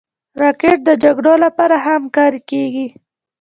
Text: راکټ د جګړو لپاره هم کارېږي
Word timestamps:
راکټ 0.41 0.77
د 0.85 0.89
جګړو 1.03 1.33
لپاره 1.45 1.75
هم 1.85 2.01
کارېږي 2.15 2.87